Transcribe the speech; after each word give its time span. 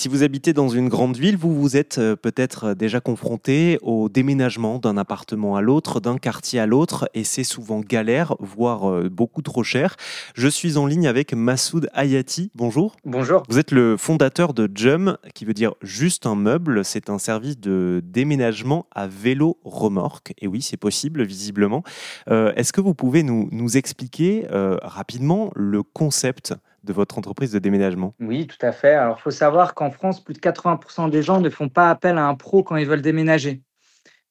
Si 0.00 0.08
vous 0.08 0.22
habitez 0.22 0.54
dans 0.54 0.70
une 0.70 0.88
grande 0.88 1.18
ville, 1.18 1.36
vous 1.36 1.54
vous 1.54 1.76
êtes 1.76 1.98
euh, 1.98 2.16
peut-être 2.16 2.72
déjà 2.72 3.02
confronté 3.02 3.78
au 3.82 4.08
déménagement 4.08 4.78
d'un 4.78 4.96
appartement 4.96 5.56
à 5.56 5.60
l'autre, 5.60 6.00
d'un 6.00 6.16
quartier 6.16 6.58
à 6.58 6.64
l'autre, 6.64 7.10
et 7.12 7.22
c'est 7.22 7.44
souvent 7.44 7.80
galère, 7.80 8.34
voire 8.40 8.90
euh, 8.90 9.10
beaucoup 9.10 9.42
trop 9.42 9.62
cher. 9.62 9.96
Je 10.34 10.48
suis 10.48 10.78
en 10.78 10.86
ligne 10.86 11.06
avec 11.06 11.34
Massoud 11.34 11.90
Hayati. 11.92 12.50
Bonjour. 12.54 12.96
Bonjour. 13.04 13.42
Vous 13.50 13.58
êtes 13.58 13.72
le 13.72 13.98
fondateur 13.98 14.54
de 14.54 14.70
Jum, 14.74 15.18
qui 15.34 15.44
veut 15.44 15.52
dire 15.52 15.74
juste 15.82 16.24
un 16.24 16.34
meuble. 16.34 16.82
C'est 16.82 17.10
un 17.10 17.18
service 17.18 17.60
de 17.60 18.00
déménagement 18.02 18.86
à 18.92 19.06
vélo 19.06 19.58
remorque. 19.64 20.32
Et 20.38 20.46
oui, 20.46 20.62
c'est 20.62 20.78
possible, 20.78 21.24
visiblement. 21.24 21.82
Euh, 22.30 22.54
est-ce 22.56 22.72
que 22.72 22.80
vous 22.80 22.94
pouvez 22.94 23.22
nous, 23.22 23.50
nous 23.52 23.76
expliquer 23.76 24.46
rapidement 24.82 25.52
le 25.54 25.82
concept? 25.82 26.54
De 26.84 26.92
votre 26.92 27.18
entreprise 27.18 27.52
de 27.52 27.58
déménagement 27.58 28.14
Oui, 28.20 28.46
tout 28.46 28.64
à 28.64 28.72
fait. 28.72 28.94
Alors, 28.94 29.16
il 29.18 29.22
faut 29.22 29.30
savoir 29.30 29.74
qu'en 29.74 29.90
France, 29.90 30.22
plus 30.22 30.34
de 30.34 30.40
80% 30.40 31.10
des 31.10 31.22
gens 31.22 31.40
ne 31.40 31.50
font 31.50 31.68
pas 31.68 31.90
appel 31.90 32.18
à 32.18 32.26
un 32.26 32.34
pro 32.34 32.62
quand 32.62 32.76
ils 32.76 32.86
veulent 32.86 33.02
déménager. 33.02 33.62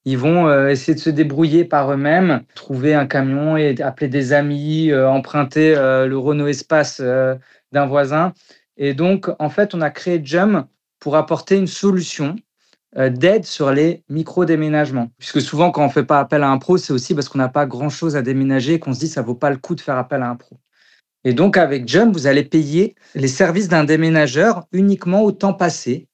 Ils 0.06 0.18
vont 0.18 0.48
euh, 0.48 0.70
essayer 0.70 0.96
de 0.96 1.00
se 1.00 1.10
débrouiller 1.10 1.66
par 1.66 1.92
eux-mêmes, 1.92 2.42
trouver 2.56 2.96
un 2.96 3.06
camion 3.06 3.58
et 3.58 3.80
appeler 3.82 4.08
des 4.08 4.34
amis, 4.34 4.92
euh, 4.92 5.10
emprunter 5.10 5.76
euh, 5.76 6.08
le 6.08 6.18
Renault 6.18 6.48
Espace 6.48 7.02
d'un 7.02 7.86
voisin. 7.86 8.34
Et 8.78 8.94
donc, 8.94 9.30
en 9.40 9.50
fait, 9.50 9.76
on 9.76 9.82
a 9.82 9.90
créé 9.90 10.22
Jum 10.24 10.66
pour 11.00 11.16
apporter 11.16 11.58
une 11.58 11.68
solution 11.68 12.36
d'aide 12.96 13.46
sur 13.46 13.72
les 13.72 14.04
micro-déménagements. 14.10 15.12
Puisque 15.20 15.42
souvent, 15.42 15.70
quand 15.70 15.84
on 15.84 15.88
ne 15.88 15.92
fait 15.92 16.06
pas 16.06 16.20
appel 16.20 16.42
à 16.42 16.50
un 16.50 16.58
pro, 16.58 16.78
c'est 16.78 16.92
aussi 16.92 17.14
parce 17.14 17.30
qu'on 17.30 17.38
n'a 17.38 17.48
pas 17.48 17.68
grand-chose 17.68 18.16
à 18.16 18.24
déménager 18.24 18.74
et 18.74 18.80
qu'on 18.80 18.94
se 18.94 19.00
dit 19.00 19.08
ça 19.08 19.22
ne 19.22 19.28
vaut 19.28 19.36
pas 19.36 19.52
le 19.52 19.58
coup 19.58 19.76
de 19.76 19.82
faire 19.82 19.98
appel 19.98 20.24
à 20.24 20.30
un 20.30 20.36
pro. 20.36 20.58
Et 21.26 21.34
donc, 21.34 21.58
avec 21.58 21.88
Jump, 21.88 22.14
vous 22.14 22.28
allez 22.28 22.44
payer 22.44 22.96
les 23.14 23.28
services 23.28 23.68
d'un 23.68 23.84
déménageur 23.84 24.66
uniquement 24.72 25.24
au 25.24 25.32
temps 25.32 25.54
passé. 25.54 26.08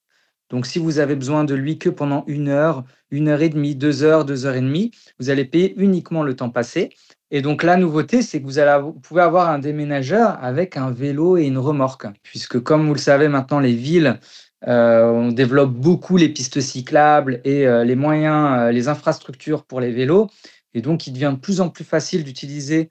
Donc, 0.50 0.66
si 0.66 0.78
vous 0.78 0.98
avez 0.98 1.16
besoin 1.16 1.44
de 1.44 1.54
lui 1.54 1.78
que 1.78 1.88
pendant 1.88 2.24
une 2.26 2.48
heure, 2.48 2.84
une 3.10 3.28
heure 3.28 3.42
et 3.42 3.48
demie, 3.48 3.74
deux 3.74 4.02
heures, 4.02 4.24
deux 4.24 4.46
heures 4.46 4.54
et 4.54 4.60
demie, 4.60 4.90
vous 5.18 5.30
allez 5.30 5.44
payer 5.44 5.74
uniquement 5.76 6.22
le 6.22 6.34
temps 6.34 6.50
passé. 6.50 6.90
Et 7.30 7.40
donc, 7.40 7.62
la 7.62 7.76
nouveauté, 7.76 8.22
c'est 8.22 8.40
que 8.40 8.46
vous, 8.46 8.58
allez, 8.58 8.84
pouvez 9.02 9.22
avoir 9.22 9.50
un 9.50 9.58
déménageur 9.58 10.42
avec 10.42 10.76
un 10.76 10.90
vélo 10.90 11.36
et 11.36 11.44
une 11.44 11.58
remorque. 11.58 12.06
Puisque, 12.22 12.60
comme 12.60 12.86
vous 12.86 12.94
le 12.94 13.00
savez 13.00 13.28
maintenant, 13.28 13.60
les 13.60 13.74
villes, 13.74 14.18
euh, 14.66 15.04
on 15.04 15.32
développe 15.32 15.72
beaucoup 15.72 16.16
les 16.16 16.28
pistes 16.28 16.60
cyclables 16.60 17.40
et 17.44 17.66
euh, 17.66 17.84
les 17.84 17.96
moyens, 17.96 18.58
euh, 18.58 18.72
les 18.72 18.88
infrastructures 18.88 19.64
pour 19.64 19.80
les 19.80 19.92
vélos. 19.92 20.28
Et 20.74 20.82
donc, 20.82 21.06
il 21.06 21.12
devient 21.12 21.32
de 21.34 21.40
plus 21.40 21.60
en 21.60 21.68
plus 21.68 21.84
facile 21.84 22.24
d'utiliser 22.24 22.90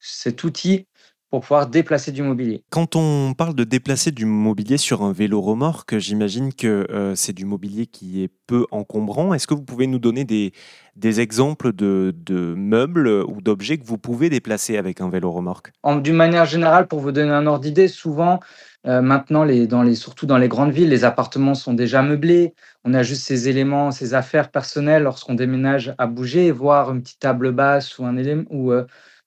cet 0.00 0.44
outil 0.44 0.86
pour 1.34 1.40
pouvoir 1.40 1.66
déplacer 1.66 2.12
du 2.12 2.22
mobilier. 2.22 2.62
Quand 2.70 2.94
on 2.94 3.34
parle 3.34 3.56
de 3.56 3.64
déplacer 3.64 4.12
du 4.12 4.24
mobilier 4.24 4.76
sur 4.76 5.02
un 5.02 5.12
vélo 5.12 5.40
remorque, 5.40 5.98
j'imagine 5.98 6.54
que 6.54 6.86
euh, 6.92 7.16
c'est 7.16 7.32
du 7.32 7.44
mobilier 7.44 7.86
qui 7.86 8.22
est 8.22 8.30
peu 8.46 8.66
encombrant. 8.70 9.34
Est-ce 9.34 9.48
que 9.48 9.54
vous 9.54 9.64
pouvez 9.64 9.88
nous 9.88 9.98
donner 9.98 10.24
des, 10.24 10.52
des 10.94 11.20
exemples 11.20 11.72
de, 11.72 12.14
de 12.16 12.54
meubles 12.56 13.08
ou 13.08 13.40
d'objets 13.40 13.78
que 13.78 13.84
vous 13.84 13.98
pouvez 13.98 14.30
déplacer 14.30 14.76
avec 14.76 15.00
un 15.00 15.10
vélo 15.10 15.32
remorque? 15.32 15.72
D'une 16.04 16.14
manière 16.14 16.46
générale, 16.46 16.86
pour 16.86 17.00
vous 17.00 17.10
donner 17.10 17.32
un 17.32 17.48
ordre 17.48 17.64
d'idée, 17.64 17.88
souvent, 17.88 18.38
euh, 18.86 19.02
maintenant, 19.02 19.42
les, 19.42 19.66
dans 19.66 19.82
les, 19.82 19.96
surtout 19.96 20.26
dans 20.26 20.38
les 20.38 20.46
grandes 20.46 20.70
villes, 20.70 20.90
les 20.90 21.02
appartements 21.02 21.56
sont 21.56 21.74
déjà 21.74 22.00
meublés. 22.02 22.54
On 22.84 22.94
a 22.94 23.02
juste 23.02 23.24
ces 23.24 23.48
éléments, 23.48 23.90
ces 23.90 24.14
affaires 24.14 24.52
personnelles 24.52 25.02
lorsqu'on 25.02 25.34
déménage 25.34 25.96
à 25.98 26.06
bouger, 26.06 26.52
voire 26.52 26.92
une 26.92 27.02
petite 27.02 27.18
table 27.18 27.50
basse 27.50 27.98
ou 27.98 28.04
un 28.04 28.16
élément 28.16 28.44
ou 28.50 28.70
euh, 28.70 28.84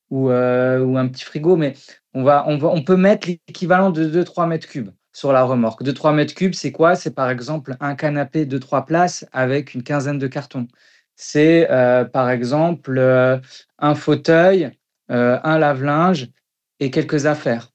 ou, 0.10 0.30
euh, 0.30 0.80
ou 0.80 0.98
un 0.98 1.08
petit 1.08 1.24
frigo, 1.24 1.56
mais 1.56 1.74
on, 2.14 2.24
va, 2.24 2.46
on, 2.48 2.58
va, 2.58 2.70
on 2.70 2.84
peut 2.84 2.98
mettre 2.98 3.28
l'équivalent 3.28 3.92
de 3.92 4.24
2-3 4.24 4.48
mètres 4.48 4.68
cubes 4.68 4.92
sur 5.14 5.32
la 5.34 5.44
remorque. 5.44 5.84
2-3 5.84 6.14
mètres 6.14 6.36
cubes, 6.36 6.54
c'est 6.54 6.72
quoi? 6.72 6.96
C'est 6.96 7.14
par 7.14 7.30
exemple 7.30 7.76
un 7.80 7.96
canapé 7.96 8.46
de 8.46 8.58
3 8.58 8.86
places 8.86 9.26
avec 9.32 9.74
une 9.74 9.84
quinzaine 9.84 10.20
de 10.20 10.28
cartons. 10.28 10.68
C'est 11.16 11.70
euh, 11.72 12.06
par 12.06 12.30
exemple 12.30 12.98
euh, 12.98 13.40
un 13.80 13.96
fauteuil, 13.96 14.72
un 15.10 15.58
lave-linge 15.58 16.30
et 16.80 16.92
quelques 16.92 17.26
affaires. 17.28 17.72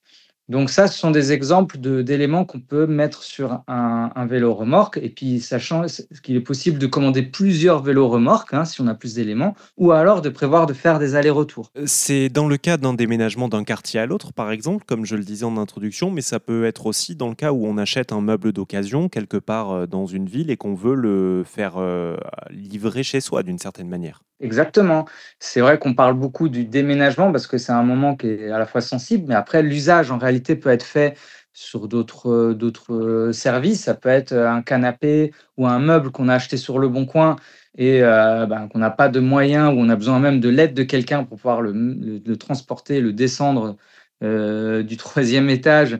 Donc 0.53 0.69
ça, 0.69 0.87
ce 0.87 0.99
sont 0.99 1.11
des 1.11 1.33
exemples 1.33 1.79
d'éléments 1.79 2.45
qu'on 2.45 2.61
peut 2.61 2.87
mettre 2.87 3.23
sur 3.23 3.63
un, 3.69 4.27
vélo 4.27 4.53
remorque. 4.53 4.99
Et 5.03 5.09
puis, 5.09 5.41
sachant 5.41 5.87
qu'il 6.23 6.37
est 6.37 6.41
possible 6.41 6.79
de 6.79 6.87
commander 6.87 7.23
plusieurs 7.23 7.83
vélos 7.83 8.07
remorques, 8.07 8.53
hein, 8.53 8.67
si 8.67 8.83
on 8.83 8.87
a 8.87 8.95
plus 8.95 9.15
d'éléments, 9.15 9.55
ou 9.79 9.93
alors 9.93 10.21
de 10.21 10.29
prévoir 10.29 10.67
de 10.67 10.75
faire 10.75 10.99
des 10.99 11.15
allers-retours. 11.15 11.73
C'est 11.87 12.29
dans 12.29 12.49
le 12.49 12.59
cas 12.59 12.77
d'un 12.77 12.93
déménagement 12.93 13.49
d'un 13.49 13.65
quartier 13.65 13.99
à 13.99 14.05
l'autre, 14.05 14.35
par 14.35 14.53
exemple, 14.53 14.85
comme 14.87 15.07
je 15.07 15.17
le 15.17 15.25
disais 15.25 15.47
en 15.47 15.57
introduction, 15.57 16.11
mais 16.11 16.21
ça 16.21 16.39
peut 16.39 16.67
être 16.67 16.85
aussi 16.85 17.17
dans 17.17 17.31
le 17.31 17.35
cas 17.35 17.53
où 17.53 17.67
on 17.67 17.79
achète 17.79 18.13
un 18.13 18.21
meuble 18.21 18.53
d'occasion 18.53 19.09
quelque 19.09 19.39
part 19.39 19.71
euh, 19.71 19.87
dans 19.87 20.05
une 20.05 20.27
ville 20.27 20.51
et 20.51 20.59
qu'on 20.59 20.75
veut 20.75 20.95
le 20.95 21.45
faire 21.47 21.79
euh, 21.79 22.19
livrer 22.51 23.03
chez 23.03 23.23
soi 23.23 23.43
d'une 23.43 23.59
certaine 23.59 23.89
manière. 23.89 24.21
Exactement. 24.43 25.07
C'est 25.39 25.61
vrai 25.61 25.79
qu'on 25.79 25.95
parle 25.95 26.15
beaucoup 26.15 26.49
du 26.49 26.65
déménagement 26.65 27.31
parce 27.31 27.47
que 27.47 27.59
c'est 27.59 27.73
un 27.73 27.85
moment 27.85 28.17
qui 28.17 28.27
est 28.27 28.51
à 28.51 28.59
la 28.59 28.67
fois 28.67 28.81
sensible, 28.81 29.27
mais 29.29 29.37
après, 29.37 29.63
l'usage 29.63 30.11
en 30.11 30.19
réalité 30.19 30.42
peut 30.57 30.71
être 30.71 30.85
fait 30.85 31.17
sur 31.53 31.89
d'autres 31.89 32.53
d'autres 32.53 33.31
services. 33.33 33.85
Ça 33.85 33.95
peut 33.95 34.09
être 34.09 34.33
un 34.33 34.63
canapé 34.63 35.33
ou 35.57 35.67
un 35.67 35.79
meuble 35.79 36.11
qu'on 36.11 36.29
a 36.29 36.35
acheté 36.35 36.57
sur 36.57 36.79
le 36.79 36.89
bon 36.89 37.07
coin 37.07 37.37
et 37.77 38.03
euh, 38.03 38.47
ben, 38.47 38.69
qu'on 38.69 38.79
n'a 38.79 38.91
pas 38.91 39.09
de 39.09 39.21
moyens 39.21 39.73
ou 39.75 39.79
on 39.79 39.89
a 39.89 39.97
besoin 39.97 40.19
même 40.21 40.41
de 40.41 40.49
l'aide 40.49 40.75
de 40.75 40.83
quelqu'un 40.83 41.25
pour 41.25 41.39
pouvoir 41.39 41.63
le, 41.63 42.37
transporter, 42.37 43.01
le 43.01 43.13
descendre 43.13 43.77
euh, 44.23 44.83
du 44.83 44.97
troisième 44.99 45.49
étage, 45.51 45.99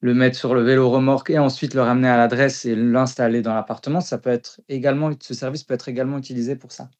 le 0.00 0.14
mettre 0.14 0.36
sur 0.38 0.54
le 0.54 0.62
vélo 0.62 0.90
remorque 0.90 1.30
et 1.30 1.38
ensuite 1.38 1.74
le 1.74 1.82
ramener 1.82 2.08
à 2.08 2.16
l'adresse 2.16 2.64
et 2.64 2.74
l'installer 2.74 3.42
dans 3.42 3.54
l'appartement. 3.54 4.00
Ça 4.00 4.18
peut 4.18 4.30
être 4.30 4.60
également, 4.68 5.10
ce 5.20 5.34
service 5.34 5.64
peut 5.64 5.74
être 5.74 5.88
également 5.88 6.18
utilisé 6.18 6.56
pour 6.56 6.72
ça. 6.72 6.90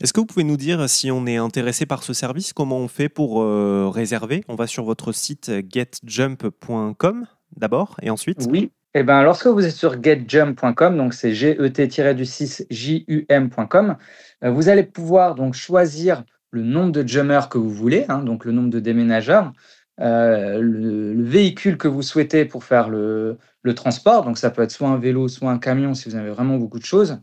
Est-ce 0.00 0.12
que 0.12 0.20
vous 0.20 0.26
pouvez 0.26 0.44
nous 0.44 0.56
dire 0.56 0.88
si 0.88 1.10
on 1.10 1.26
est 1.26 1.36
intéressé 1.36 1.86
par 1.86 2.02
ce 2.02 2.12
service, 2.12 2.52
comment 2.52 2.78
on 2.78 2.88
fait 2.88 3.08
pour 3.08 3.42
euh, 3.42 3.88
réserver? 3.88 4.44
On 4.48 4.54
va 4.54 4.66
sur 4.66 4.84
votre 4.84 5.12
site 5.12 5.50
getjump.com 5.70 7.26
d'abord 7.56 7.96
et 8.02 8.10
ensuite? 8.10 8.46
Oui. 8.50 8.70
Eh 8.94 9.02
ben, 9.02 9.22
lorsque 9.22 9.46
vous 9.46 9.66
êtes 9.66 9.74
sur 9.74 10.02
getjump.com, 10.02 10.96
donc 10.96 11.12
c'est 11.12 11.32
get-du6jum.com, 11.32 13.96
euh, 14.44 14.50
vous 14.50 14.70
allez 14.70 14.84
pouvoir 14.84 15.34
donc 15.34 15.52
choisir 15.54 16.24
le 16.50 16.62
nombre 16.62 16.92
de 16.92 17.06
jumpers 17.06 17.50
que 17.50 17.58
vous 17.58 17.70
voulez, 17.70 18.06
hein, 18.08 18.22
donc 18.22 18.46
le 18.46 18.52
nombre 18.52 18.70
de 18.70 18.80
déménageurs, 18.80 19.52
euh, 20.00 20.60
le, 20.60 21.22
véhicule 21.22 21.76
que 21.76 21.88
vous 21.88 22.00
souhaitez 22.02 22.46
pour 22.46 22.64
faire 22.64 22.88
le, 22.88 23.36
le, 23.62 23.74
transport. 23.74 24.24
Donc 24.24 24.38
ça 24.38 24.50
peut 24.50 24.62
être 24.62 24.70
soit 24.70 24.88
un 24.88 24.96
vélo, 24.96 25.28
soit 25.28 25.50
un 25.50 25.58
camion 25.58 25.92
si 25.92 26.08
vous 26.08 26.16
avez 26.16 26.30
vraiment 26.30 26.56
beaucoup 26.56 26.78
de 26.78 26.84
choses. 26.84 27.20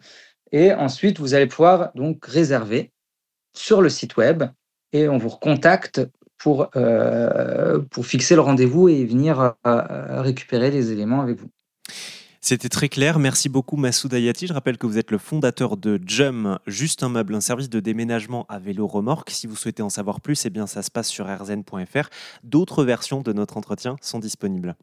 Et 0.51 0.73
ensuite, 0.73 1.19
vous 1.19 1.33
allez 1.33 1.47
pouvoir 1.47 1.91
donc 1.95 2.25
réserver 2.25 2.91
sur 3.53 3.81
le 3.81 3.89
site 3.89 4.17
web 4.17 4.43
et 4.93 5.09
on 5.09 5.17
vous 5.17 5.29
recontacte 5.29 6.01
pour, 6.37 6.69
euh, 6.75 7.79
pour 7.89 8.05
fixer 8.05 8.35
le 8.35 8.41
rendez-vous 8.41 8.89
et 8.89 9.05
venir 9.05 9.55
euh, 9.65 10.21
récupérer 10.21 10.71
les 10.71 10.91
éléments 10.91 11.21
avec 11.21 11.39
vous. 11.39 11.49
C'était 12.41 12.69
très 12.69 12.89
clair. 12.89 13.17
Merci 13.17 13.49
beaucoup, 13.49 13.75
Massoud 13.75 14.13
Ayati. 14.13 14.45
Je 14.45 14.53
rappelle 14.53 14.77
que 14.77 14.85
vous 14.85 14.99
êtes 14.99 15.09
le 15.09 15.17
fondateur 15.17 15.77
de 15.77 15.99
Jum, 16.05 16.59
juste 16.67 17.01
un 17.01 17.09
meuble, 17.09 17.33
un 17.33 17.41
service 17.41 17.71
de 17.71 17.79
déménagement 17.79 18.45
à 18.49 18.59
vélo 18.59 18.85
remorque. 18.85 19.31
Si 19.31 19.47
vous 19.47 19.55
souhaitez 19.55 19.81
en 19.81 19.89
savoir 19.89 20.21
plus, 20.21 20.45
eh 20.45 20.51
bien, 20.51 20.67
ça 20.67 20.83
se 20.83 20.91
passe 20.91 21.07
sur 21.07 21.25
rzn.fr. 21.25 22.09
D'autres 22.43 22.83
versions 22.83 23.21
de 23.21 23.33
notre 23.33 23.57
entretien 23.57 23.95
sont 23.99 24.19
disponibles. 24.19 24.75